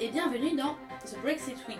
et 0.00 0.08
bienvenue 0.08 0.54
dans 0.54 0.74
The 1.06 1.18
Brexit 1.22 1.56
Week. 1.66 1.78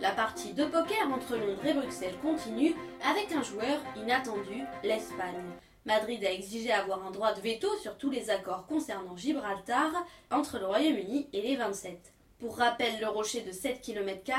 La 0.00 0.12
partie 0.12 0.52
de 0.52 0.64
poker 0.64 1.10
entre 1.12 1.36
Londres 1.36 1.66
et 1.66 1.74
Bruxelles 1.74 2.14
continue 2.22 2.72
avec 3.04 3.32
un 3.32 3.42
joueur 3.42 3.80
inattendu, 3.96 4.62
l'Espagne. 4.84 5.42
Madrid 5.84 6.24
a 6.24 6.30
exigé 6.30 6.70
avoir 6.70 7.04
un 7.04 7.10
droit 7.10 7.34
de 7.34 7.40
veto 7.40 7.66
sur 7.78 7.98
tous 7.98 8.10
les 8.10 8.30
accords 8.30 8.66
concernant 8.68 9.16
Gibraltar 9.16 9.90
entre 10.30 10.60
le 10.60 10.66
Royaume-Uni 10.66 11.28
et 11.32 11.42
les 11.42 11.56
27. 11.56 12.15
Pour 12.38 12.58
rappel, 12.58 13.00
le 13.00 13.08
rocher 13.08 13.40
de 13.40 13.50
7 13.50 13.80
km 13.80 14.30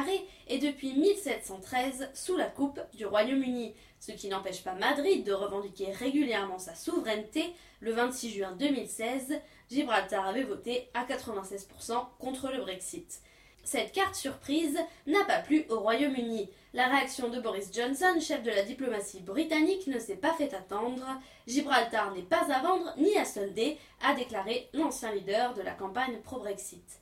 est 0.48 0.60
depuis 0.60 0.94
1713 0.94 2.10
sous 2.14 2.38
la 2.38 2.46
coupe 2.46 2.80
du 2.94 3.08
Royaume-Uni, 3.08 3.74
ce 4.00 4.12
qui 4.12 4.28
n'empêche 4.28 4.64
pas 4.64 4.76
Madrid 4.76 5.24
de 5.24 5.34
revendiquer 5.34 5.92
régulièrement 5.94 6.60
sa 6.60 6.76
souveraineté. 6.76 7.56
Le 7.80 7.94
26 7.94 8.30
juin 8.30 8.52
2016, 8.52 9.42
Gibraltar 9.72 10.28
avait 10.28 10.44
voté 10.44 10.90
à 10.94 11.06
96% 11.06 12.06
contre 12.20 12.52
le 12.52 12.62
Brexit. 12.62 13.20
Cette 13.64 13.94
carte 13.94 14.14
surprise 14.14 14.78
n'a 15.08 15.26
pas 15.26 15.40
plu 15.40 15.66
au 15.70 15.80
Royaume-Uni. 15.80 16.52
La 16.74 16.90
réaction 16.90 17.30
de 17.30 17.42
Boris 17.42 17.74
Johnson, 17.74 18.20
chef 18.22 18.44
de 18.44 18.52
la 18.52 18.62
diplomatie 18.62 19.22
britannique, 19.22 19.88
ne 19.88 19.98
s'est 19.98 20.18
pas 20.18 20.34
fait 20.36 20.54
attendre. 20.54 21.04
Gibraltar 21.48 22.14
n'est 22.14 22.22
pas 22.22 22.46
à 22.54 22.62
vendre 22.62 22.94
ni 22.98 23.18
à 23.18 23.26
solder, 23.26 23.80
a 24.04 24.14
déclaré 24.14 24.70
l'ancien 24.74 25.12
leader 25.12 25.56
de 25.56 25.64
la 25.64 25.72
campagne 25.72 26.20
pro-Brexit. 26.24 27.00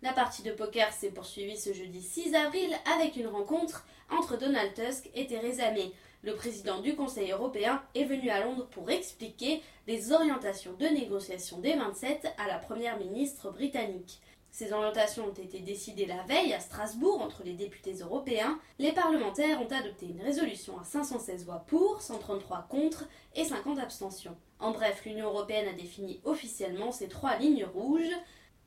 La 0.00 0.12
partie 0.12 0.44
de 0.44 0.52
poker 0.52 0.92
s'est 0.92 1.10
poursuivie 1.10 1.56
ce 1.56 1.72
jeudi 1.72 2.00
6 2.00 2.32
avril 2.36 2.70
avec 2.96 3.16
une 3.16 3.26
rencontre 3.26 3.84
entre 4.10 4.38
Donald 4.38 4.72
Tusk 4.72 5.10
et 5.16 5.26
Theresa 5.26 5.72
May. 5.72 5.90
Le 6.22 6.36
président 6.36 6.80
du 6.80 6.94
Conseil 6.94 7.32
européen 7.32 7.82
est 7.96 8.04
venu 8.04 8.30
à 8.30 8.44
Londres 8.44 8.68
pour 8.70 8.88
expliquer 8.90 9.60
les 9.88 10.12
orientations 10.12 10.72
de 10.74 10.86
négociation 10.86 11.58
des 11.58 11.74
27 11.74 12.28
à 12.38 12.46
la 12.46 12.58
première 12.58 12.96
ministre 12.96 13.50
britannique. 13.50 14.20
Ces 14.52 14.72
orientations 14.72 15.26
ont 15.26 15.42
été 15.42 15.58
décidées 15.58 16.06
la 16.06 16.22
veille 16.22 16.54
à 16.54 16.60
Strasbourg 16.60 17.20
entre 17.20 17.42
les 17.42 17.54
députés 17.54 17.94
européens. 17.94 18.58
Les 18.78 18.92
parlementaires 18.92 19.60
ont 19.60 19.72
adopté 19.72 20.06
une 20.06 20.22
résolution 20.22 20.78
à 20.78 20.84
516 20.84 21.44
voix 21.44 21.64
pour, 21.66 22.02
133 22.02 22.68
contre 22.70 23.08
et 23.34 23.44
50 23.44 23.80
abstentions. 23.80 24.36
En 24.60 24.70
bref, 24.70 25.02
l'Union 25.04 25.26
européenne 25.26 25.68
a 25.68 25.72
défini 25.72 26.20
officiellement 26.24 26.92
ces 26.92 27.08
trois 27.08 27.36
lignes 27.36 27.66
rouges. 27.66 28.14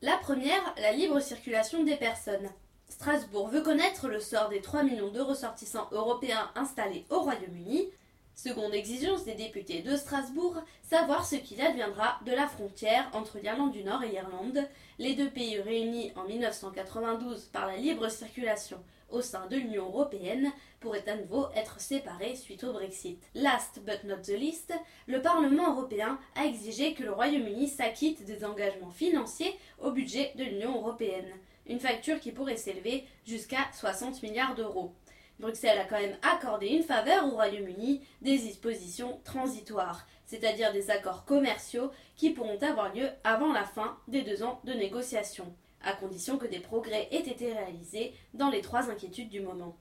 La 0.03 0.17
première, 0.17 0.73
la 0.77 0.93
libre 0.93 1.19
circulation 1.19 1.83
des 1.83 1.95
personnes. 1.95 2.49
Strasbourg 2.89 3.49
veut 3.49 3.61
connaître 3.61 4.07
le 4.07 4.19
sort 4.19 4.49
des 4.49 4.59
3 4.59 4.81
millions 4.81 5.11
de 5.11 5.21
ressortissants 5.21 5.87
européens 5.91 6.49
installés 6.55 7.05
au 7.11 7.19
Royaume-Uni. 7.19 7.87
Seconde 8.35 8.73
exigence 8.73 9.25
des 9.25 9.35
députés 9.35 9.81
de 9.81 9.95
Strasbourg, 9.95 10.55
savoir 10.83 11.25
ce 11.25 11.35
qu'il 11.35 11.61
adviendra 11.61 12.19
de 12.25 12.31
la 12.31 12.47
frontière 12.47 13.09
entre 13.13 13.37
l'Irlande 13.39 13.71
du 13.71 13.83
Nord 13.83 14.03
et 14.03 14.09
l'Irlande, 14.09 14.67
les 14.99 15.13
deux 15.13 15.29
pays 15.29 15.59
réunis 15.59 16.11
en 16.15 16.23
1992 16.23 17.49
par 17.53 17.67
la 17.67 17.77
libre 17.77 18.09
circulation 18.09 18.77
au 19.11 19.21
sein 19.21 19.45
de 19.47 19.57
l'Union 19.57 19.85
européenne 19.87 20.51
pourraient 20.79 21.07
à 21.07 21.15
nouveau 21.15 21.47
être 21.55 21.79
séparés 21.79 22.35
suite 22.35 22.63
au 22.63 22.73
Brexit. 22.73 23.19
Last 23.35 23.79
but 23.85 24.03
not 24.05 24.23
the 24.23 24.37
least, 24.37 24.73
le 25.07 25.21
Parlement 25.21 25.75
européen 25.75 26.17
a 26.35 26.45
exigé 26.45 26.93
que 26.93 27.03
le 27.03 27.11
Royaume-Uni 27.11 27.67
s'acquitte 27.67 28.25
des 28.25 28.43
engagements 28.43 28.91
financiers 28.91 29.55
au 29.79 29.91
budget 29.91 30.31
de 30.35 30.43
l'Union 30.43 30.77
européenne, 30.77 31.29
une 31.67 31.79
facture 31.79 32.19
qui 32.19 32.31
pourrait 32.31 32.57
s'élever 32.57 33.05
jusqu'à 33.25 33.69
60 33.73 34.23
milliards 34.23 34.55
d'euros. 34.55 34.93
Bruxelles 35.41 35.79
a 35.79 35.85
quand 35.85 35.99
même 35.99 36.17
accordé 36.21 36.67
une 36.67 36.83
faveur 36.83 37.25
au 37.25 37.31
Royaume-Uni 37.31 38.01
des 38.21 38.37
dispositions 38.37 39.19
transitoires, 39.25 40.07
c'est-à-dire 40.25 40.71
des 40.71 40.89
accords 40.89 41.25
commerciaux 41.25 41.91
qui 42.15 42.29
pourront 42.29 42.61
avoir 42.61 42.93
lieu 42.93 43.09
avant 43.23 43.51
la 43.51 43.65
fin 43.65 43.97
des 44.07 44.21
deux 44.21 44.43
ans 44.43 44.61
de 44.63 44.73
négociations 44.73 45.53
à 45.83 45.93
condition 45.93 46.37
que 46.37 46.45
des 46.45 46.59
progrès 46.59 47.07
aient 47.11 47.27
été 47.27 47.51
réalisés 47.51 48.13
dans 48.33 48.49
les 48.49 48.61
trois 48.61 48.89
inquiétudes 48.89 49.29
du 49.29 49.41
moment. 49.41 49.75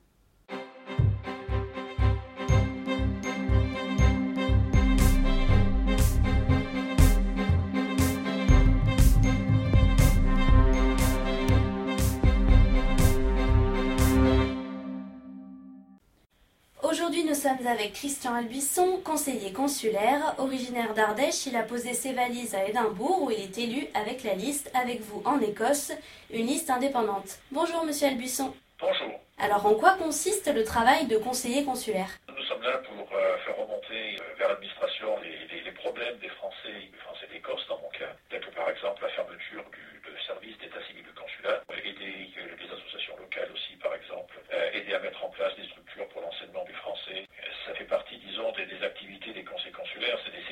Aujourd'hui, 17.10 17.28
nous 17.28 17.34
sommes 17.34 17.66
avec 17.66 17.94
Christian 17.94 18.36
Albuisson, 18.36 19.00
conseiller 19.04 19.52
consulaire. 19.52 20.36
Originaire 20.38 20.94
d'Ardèche, 20.94 21.44
il 21.46 21.56
a 21.56 21.64
posé 21.64 21.92
ses 21.92 22.12
valises 22.12 22.54
à 22.54 22.64
Édimbourg 22.68 23.24
où 23.24 23.32
il 23.32 23.40
est 23.40 23.58
élu 23.58 23.88
avec 23.94 24.22
la 24.22 24.34
liste 24.34 24.70
Avec 24.80 25.00
vous 25.00 25.20
en 25.24 25.40
Écosse, 25.40 25.90
une 26.32 26.46
liste 26.46 26.70
indépendante. 26.70 27.40
Bonjour, 27.50 27.84
monsieur 27.84 28.06
Albuisson. 28.06 28.54
Bonjour. 28.78 29.10
Alors, 29.42 29.66
en 29.66 29.74
quoi 29.74 29.96
consiste 29.98 30.54
le 30.54 30.62
travail 30.62 31.06
de 31.06 31.16
conseiller 31.16 31.64
consulaire? 31.64 32.10
Nous 32.28 32.44
sommes 32.44 32.62
là 32.62 32.78
pour 32.78 33.08
euh, 33.12 33.36
faire 33.44 33.56
remonter 33.56 34.14
euh, 34.20 34.34
vers 34.38 34.48
l'administration 34.50 35.08
les, 35.18 35.64
les, 35.64 35.72
problèmes 35.72 36.18
des 36.18 36.28
Français, 36.28 36.92
des 36.92 36.98
Français 36.98 37.26
d'Écosse 37.32 37.66
dans 37.68 37.78
mon 37.80 37.88
cas, 37.88 38.14
tels 38.28 38.44
que 38.44 38.54
par 38.54 38.70
exemple 38.70 39.02
la 39.02 39.08
fermeture 39.08 39.64
du, 39.72 39.80
service 40.26 40.56
d'état 40.58 40.78
civil 40.86 41.02
du 41.02 41.12
consulat, 41.16 41.64
aider 41.82 42.30
euh, 42.38 42.54
les 42.60 42.68
associations 42.70 43.16
locales 43.16 43.50
aussi 43.52 43.74
par 43.82 43.94
exemple, 43.94 44.36
aider 44.74 44.92
à 44.92 45.00
mettre 45.00 45.24
en 45.24 45.30
place 45.30 45.56
des 45.56 45.66
structures 45.66 46.06
pour 46.08 46.20
l'enseignement 46.20 46.64
du 46.64 46.74
français. 46.74 47.26
Ça 47.66 47.74
fait 47.74 47.84
partie, 47.84 48.18
disons, 48.18 48.52
des, 48.52 48.66
des 48.66 48.84
activités 48.84 49.32
des 49.32 49.44
conseils 49.44 49.72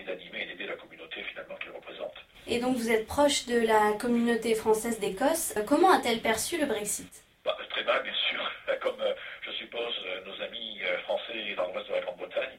d'animer 0.09 0.43
et 0.43 0.47
d'aider 0.47 0.67
la 0.67 0.75
communauté 0.75 1.23
finalement 1.23 1.55
qu'ils 1.57 1.71
représentent. 1.71 2.23
Et 2.47 2.59
donc 2.61 2.77
vous 2.77 2.91
êtes 2.91 3.07
proche 3.07 3.47
de 3.47 3.61
la 3.67 3.93
communauté 4.01 4.55
française 4.55 4.99
d'Écosse. 4.99 5.55
Comment 5.67 5.93
a-t-elle 5.93 6.21
perçu 6.21 6.59
le 6.59 6.67
Brexit 6.67 7.13
bah, 7.45 7.57
Très 7.71 7.85
mal, 7.85 8.03
bien 8.03 8.19
sûr, 8.31 8.41
comme 8.81 9.03
je 9.43 9.51
suppose 9.53 9.95
nos 10.27 10.43
amis 10.43 10.81
français 11.05 11.55
dans 11.57 11.67
l'ouest 11.69 11.89
de 11.89 11.95
la 11.95 12.01
Grande-Bretagne. 12.01 12.59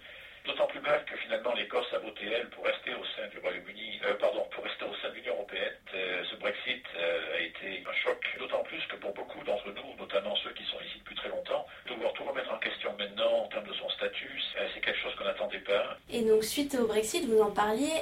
D'autant 0.50 0.68
plus 0.68 0.80
mal 0.80 1.04
que 1.06 1.16
finalement 1.18 1.54
l'Écosse 1.54 1.94
a 1.94 2.00
voté, 2.00 2.26
elle, 2.26 2.50
pour 2.50 2.66
rester 2.66 2.94
au 2.96 3.06
sein 3.16 3.28
du 3.28 3.38
Royaume-Uni, 3.40 4.00
euh, 4.06 4.16
pardon, 4.16 4.48
pour 4.50 4.64
rester 4.64 4.86
au 4.86 4.96
sein 4.96 5.10
de 5.10 5.16
l'Union 5.16 5.34
Européenne. 5.34 5.76
Euh, 5.94 6.24
ce 6.32 6.36
Brexit 6.38 6.84
euh, 6.98 7.36
a 7.36 7.40
été 7.40 7.84
un 7.86 7.94
choc, 7.94 8.26
d'autant 8.40 8.64
plus 8.64 8.82
que 8.88 8.96
pour 8.96 9.14
beaucoup 9.14 9.44
d'entre 9.44 9.70
nous, 9.72 9.96
notamment 10.00 10.36
ceux 10.38 10.52
qui 10.54 10.64
sont 10.66 10.80
ici 10.80 10.98
depuis 11.00 11.16
très 11.16 11.30
longtemps, 11.30 11.68
devoir 11.88 12.14
tout 12.14 12.24
remettre 12.24 12.52
en 12.52 12.58
question 12.58 12.96
maintenant 12.98 13.44
en 13.44 13.48
termes 13.50 13.68
de 13.68 13.74
son 13.74 13.90
statut, 13.90 14.42
c'est 14.74 14.82
quelque 14.82 15.00
chose 15.00 15.14
qu'on 15.16 15.26
n'attendait 15.26 15.60
pas. 15.60 15.98
Et 16.20 16.24
donc, 16.24 16.44
suite 16.44 16.76
au 16.76 16.86
Brexit, 16.86 17.24
vous 17.30 17.40
en 17.40 17.50
parliez 17.50 17.94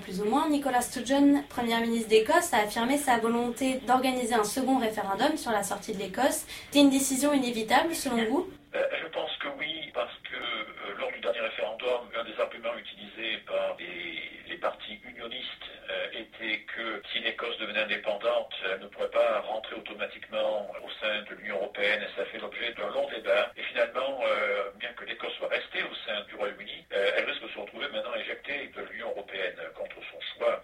plus 0.00 0.22
ou 0.22 0.24
moins, 0.24 0.48
Nicolas 0.48 0.80
Sturgeon, 0.80 1.44
Premier 1.50 1.78
ministre 1.82 2.08
d'Écosse, 2.08 2.54
a 2.54 2.64
affirmé 2.64 2.96
sa 2.96 3.18
volonté 3.18 3.80
d'organiser 3.86 4.32
un 4.32 4.44
second 4.44 4.78
référendum 4.78 5.36
sur 5.36 5.50
la 5.50 5.62
sortie 5.62 5.92
de 5.92 5.98
l'Écosse. 5.98 6.46
C'était 6.70 6.80
une 6.80 6.88
décision 6.88 7.34
inévitable 7.34 7.94
selon 7.94 8.24
vous? 8.30 8.48
Je 8.72 9.08
pense 9.12 9.30
que 9.42 9.48
oui, 9.58 9.90
parce 9.92 10.14
que 10.24 10.98
lors 10.98 11.12
du 11.12 11.20
dernier 11.20 11.40
référendum, 11.40 12.00
un 12.18 12.24
des 12.24 12.40
arguments 12.40 12.76
utilisés 12.78 13.44
par 13.46 13.76
les, 13.78 14.24
les 14.48 14.56
partis 14.56 14.98
unionistes 15.04 15.68
euh, 15.90 16.20
était 16.20 16.64
que 16.76 17.02
si 17.10 17.20
l'Écosse 17.20 17.56
devenait 17.58 17.80
indépendante, 17.80 18.52
elle 18.70 18.80
ne 18.80 18.86
pourrait 18.88 19.10
pas 19.10 19.40
rentrer 19.40 19.76
automatiquement 19.76 20.70
au 20.84 20.90
sein 21.00 21.22
de 21.22 21.34
l'Union 21.36 21.56
européenne 21.56 22.02
et 22.02 22.20
ça 22.20 22.26
fait 22.26 22.38
l'objet 22.38 22.72
d'un 22.74 22.90
long 22.90 23.08
débat. 23.08 23.50
Et 23.56 23.62
finalement, 23.62 24.20
euh, 24.26 24.70
bien 24.76 24.92
que 24.92 25.06
l'Écosse 25.06 25.32
soit 25.38 25.48
restée 25.48 25.82
au 25.82 25.94
sein 26.06 26.20
du 26.28 26.34
Royaume-Uni, 26.34 26.84
euh, 26.92 27.12
elle 27.16 27.24
risque 27.24 27.42
de 27.42 27.48
se 27.48 27.58
retrouver 27.58 27.88
maintenant 27.88 28.14
éjectée 28.16 28.70
de 28.76 28.82
l'Union 28.92 29.08
européenne 29.08 29.56
contre 29.74 29.96
son 30.12 30.20
choix. 30.34 30.62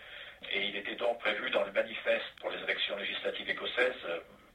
Et 0.52 0.60
il 0.66 0.76
était 0.76 0.96
donc 0.96 1.18
prévu 1.20 1.48
dans 1.50 1.64
le 1.64 1.72
manifeste 1.72 2.28
pour 2.40 2.50
les 2.50 2.62
élections 2.62 2.96
législatives 2.96 3.48
écossaises 3.48 4.06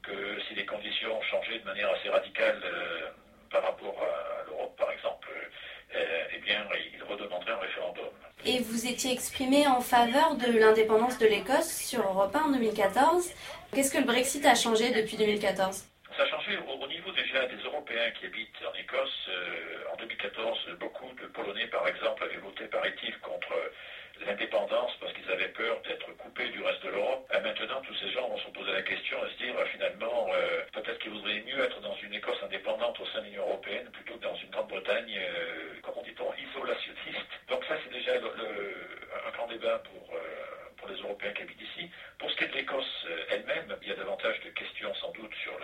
que 0.04 0.40
si 0.46 0.54
les 0.54 0.64
conditions 0.64 1.20
changeaient 1.22 1.58
de 1.58 1.64
manière 1.64 1.90
assez 1.90 2.08
radicale 2.08 2.62
rapport 3.52 4.00
à 4.00 4.44
l'Europe, 4.46 4.76
par 4.76 4.92
exemple, 4.92 5.28
eh 5.92 6.38
bien, 6.38 6.64
il 6.94 7.02
redemanderait 7.02 7.52
un 7.52 7.58
référendum. 7.58 8.12
Et 8.50 8.60
vous 8.60 8.86
étiez 8.86 9.12
exprimé 9.12 9.66
en 9.66 9.82
faveur 9.82 10.34
de 10.36 10.58
l'indépendance 10.58 11.18
de 11.18 11.26
l'Écosse 11.26 11.68
sur 11.68 12.00
Europe 12.00 12.34
1 12.34 12.48
en 12.48 12.52
2014. 12.52 13.30
Qu'est-ce 13.74 13.92
que 13.92 13.98
le 13.98 14.06
Brexit 14.06 14.42
a 14.46 14.54
changé 14.54 14.88
depuis 14.90 15.18
2014 15.18 15.84
ça 16.16 16.24
a 16.24 16.30
changé 16.30 16.58
au, 16.66 16.86
niveau 16.88 17.12
déjà 17.12 17.46
des 17.46 17.62
Européens 17.62 18.10
qui 18.18 18.26
habitent 18.26 18.58
en 18.66 18.74
Écosse. 18.74 19.30
en 19.92 19.96
2014, 19.98 20.58
beaucoup 20.80 21.06
de 21.14 21.28
Polonais, 21.28 21.68
par 21.68 21.86
exemple, 21.86 22.24
avaient 22.24 22.42
voté, 22.42 22.64
paraît-il, 22.64 23.16
contre 23.20 23.54
l'indépendance 24.26 24.92
parce 25.00 25.12
qu'ils 25.12 25.30
avaient 25.30 25.52
peur 25.52 25.80
d'être 25.82 26.10
coupés 26.16 26.48
du 26.48 26.62
reste 26.62 26.82
de 26.84 26.90
l'Europe. 26.90 27.30
Et 27.34 27.40
maintenant, 27.40 27.80
tous 27.82 27.94
ces 27.96 28.10
gens 28.10 28.28
vont 28.28 28.38
se 28.38 28.48
poser 28.50 28.72
la 28.72 28.82
question 28.82 29.16
et 29.24 29.32
se 29.32 29.38
dire, 29.38 29.54
finalement, 29.72 30.28
euh, 30.32 30.62
peut-être 30.72 30.98
qu'ils 30.98 31.12
voudraient 31.12 31.42
mieux 31.46 31.62
être 31.62 31.80
dans 31.80 31.96
une 32.02 32.14
Écosse 32.14 32.42
indépendante 32.42 32.98
au 33.00 33.06
sein 33.06 33.20
de 33.20 33.26
l'Union 33.26 33.42
européenne 33.42 33.88
plutôt 33.92 34.14
que 34.14 34.24
dans 34.24 34.36
une 34.36 34.50
Grande-Bretagne, 34.50 35.18
euh, 35.18 35.78
comment 35.82 36.02
dit-on, 36.02 36.32
isolationniste. 36.34 37.30
Donc 37.48 37.64
ça, 37.66 37.74
c'est 37.84 37.92
déjà 37.92 38.14
le, 38.14 38.30
le, 38.36 38.74
un 39.26 39.27
grand 39.38 39.46
débat 39.46 39.78
pour, 39.84 40.14
euh, 40.14 40.18
pour 40.76 40.88
les 40.88 40.96
Européens 40.96 41.32
qui 41.32 41.42
habitent 41.42 41.62
ici. 41.62 41.88
Pour 42.18 42.28
ce 42.30 42.36
qui 42.36 42.44
est 42.44 42.48
de 42.48 42.54
l'Écosse 42.54 43.06
elle-même, 43.30 43.76
il 43.82 43.88
y 43.88 43.92
a 43.92 43.94
davantage 43.94 44.40
de 44.40 44.50
questions 44.50 44.92
sans 44.94 45.12
doute 45.12 45.32
sur 45.42 45.56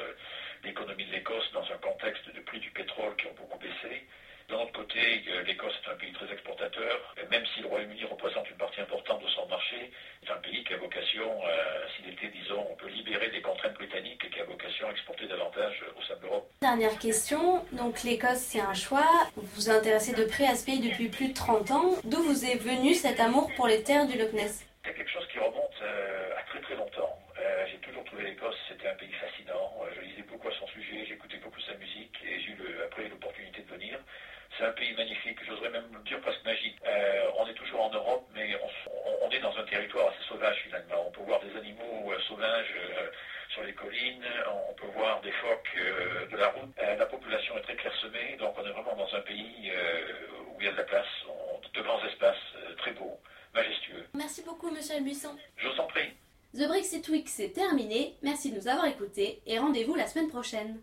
l'économie 0.63 1.05
de 1.07 1.13
l'Écosse 1.13 1.51
dans 1.53 1.67
un 1.73 1.77
contexte 1.79 2.33
de 2.33 2.41
prix 2.41 2.61
du 2.61 2.71
pétrole 2.71 3.17
qui 3.17 3.27
ont 3.27 3.35
beaucoup 3.35 3.59
baissé. 3.59 4.07
D'un 4.49 4.57
autre 4.57 4.73
côté, 4.73 5.25
l'Écosse 5.47 5.73
est 5.83 5.91
un 5.91 5.97
pays 5.97 6.13
très 6.13 6.31
exportateur, 6.31 7.15
même 7.31 7.45
si 7.55 7.61
le 7.61 7.67
Royaume-Uni 7.67 8.05
représente 8.05 8.49
une 8.51 8.59
partie 8.59 8.81
importante 8.81 9.23
de 9.25 9.29
son 9.29 9.47
marché, 9.47 9.91
c'est 10.23 10.31
un 10.31 10.37
pays 10.37 10.63
qui 10.65 10.75
a 10.75 10.77
vocation, 10.77 11.41
euh, 11.47 11.87
s'il 11.97 12.13
était, 12.13 12.29
disons, 12.29 12.65
on 12.71 12.77
peut 12.77 12.89
libérer 12.89 13.29
des 13.31 13.41
contraintes 13.41 13.75
britanniques 13.75 14.23
et 14.25 14.31
qui 14.31 14.41
a 14.41 14.45
vocation 14.45 14.87
dernière 16.65 16.99
question. 16.99 17.63
Donc 17.73 18.05
l'Écosse, 18.05 18.41
c'est 18.41 18.61
un 18.61 18.73
choix. 18.73 19.05
Vous 19.37 19.47
vous 19.55 19.69
intéressez 19.69 20.15
de 20.15 20.25
près 20.25 20.47
à 20.47 20.55
ce 20.55 20.65
pays 20.65 20.81
depuis 20.81 21.09
plus 21.09 21.29
de 21.29 21.35
30 21.35 21.71
ans. 21.73 21.91
D'où 22.05 22.23
vous 22.23 22.47
est 22.47 22.57
venu 22.57 22.95
cet 22.95 23.21
amour 23.21 23.53
pour 23.55 23.67
les 23.67 23.83
terres 23.83 24.07
du 24.07 24.17
Loch 24.17 24.33
Ness? 24.33 24.65
C'est 24.83 24.95
quelque 24.95 25.11
chose 25.11 25.29
qui 25.31 25.39
remonte 25.39 25.77
euh, 25.83 26.41
à 26.41 26.43
très 26.49 26.61
très 26.61 26.75
longtemps. 26.75 27.13
Euh, 27.39 27.67
j'ai 27.71 27.77
toujours 27.85 28.03
trouvé 28.05 28.25
l'Écosse, 28.25 28.57
c'était 28.67 28.89
un 28.89 28.95
pays 28.95 29.13
fascinant. 29.13 29.77
Euh, 29.85 29.93
je 29.95 30.01
lisais 30.09 30.23
beaucoup 30.23 30.49
à 30.49 30.57
son 30.59 30.67
sujet, 30.69 31.05
j'écoutais 31.07 31.37
beaucoup 31.37 31.61
sa 31.61 31.75
musique 31.75 32.17
et 32.25 32.41
j'ai 32.41 32.53
eu 32.57 32.81
après 32.83 33.09
l'opportunité 33.09 33.61
de 33.61 33.69
venir. 33.69 34.01
C'est 34.57 34.65
un 34.65 34.73
pays 34.73 34.95
magnifique, 34.97 35.37
j'oserais 35.47 35.69
même 35.69 35.93
dire 36.07 36.19
presque 36.21 36.45
magique. 36.47 36.81
on 37.37 37.47
est 37.47 37.59
toujours 37.61 37.83
en 37.85 37.93
Europe, 37.93 38.25
mais 38.35 38.57
on, 39.21 39.29
est 39.29 39.41
dans 39.41 39.55
un 39.59 39.65
territoire 39.65 40.09
assez 40.09 40.25
sauvage 40.29 40.57
finalement. 40.65 41.09
On 41.09 41.11
peut 41.11 41.27
voir 41.27 41.41
des 41.41 41.55
animaux 41.59 42.15
sauvages 42.27 42.73
sur 43.55 43.63
les 43.63 43.73
collines, 43.73 44.25
on 44.69 44.75
peut 44.75 44.93
voir 44.95 45.21
des 45.23 45.31
phoques 45.31 45.71
euh, 45.79 46.27
de 46.27 46.37
la 46.37 46.49
route. 46.49 46.75
Euh, 46.83 46.97
la 46.97 47.07
population 47.07 47.57
est 47.57 47.63
très 47.63 47.77
clairsemée, 47.77 48.37
donc 48.39 48.55
on 48.59 48.67
est 48.67 48.73
vraiment 48.73 48.97
dans 48.97 49.15
un 49.15 49.21
pays 49.21 49.71
euh, 49.71 50.51
où 50.51 50.61
il 50.61 50.67
y 50.67 50.69
a 50.69 50.73
de 50.73 50.77
la 50.77 50.83
place, 50.83 51.07
de 51.73 51.83
grands 51.83 52.05
espaces, 52.05 52.37
très 52.79 52.93
beaux, 52.93 53.19
majestueux. 53.55 54.07
Merci 54.15 54.43
beaucoup, 54.43 54.71
monsieur 54.71 54.97
Albuisson. 54.97 55.31
Je 55.57 55.69
vous 55.69 55.81
en 55.81 55.87
prie. 55.87 56.11
The 56.55 56.67
Brexit 56.67 57.09
Week, 57.09 57.29
c'est 57.29 57.51
terminé. 57.51 58.15
Merci 58.23 58.51
de 58.51 58.57
nous 58.57 58.69
avoir 58.69 58.87
écoutés 58.87 59.41
et 59.47 59.59
rendez-vous 59.59 59.95
la 59.95 60.07
semaine 60.07 60.29
prochaine. 60.29 60.81